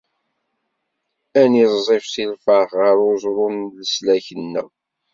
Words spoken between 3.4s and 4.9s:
n leslak-nneɣ.